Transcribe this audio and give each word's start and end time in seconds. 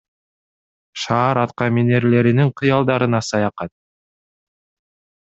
Шаар 1.01 1.37
аткаминерлеринин 1.43 2.49
кыялдарына 2.57 3.19
саякат 3.29 3.71